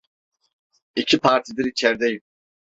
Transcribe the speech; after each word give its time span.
İki 0.95 1.19
partidir 1.19 1.65
içerdeyim! 1.65 2.21